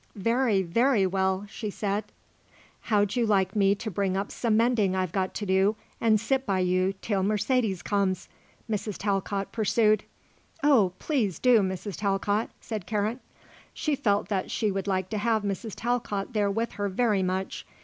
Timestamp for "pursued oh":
9.51-10.93